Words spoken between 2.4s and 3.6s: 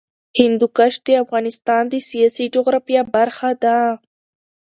جغرافیه برخه